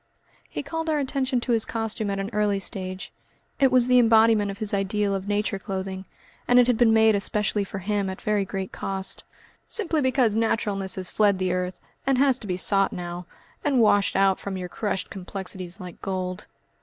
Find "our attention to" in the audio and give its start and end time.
0.89-1.51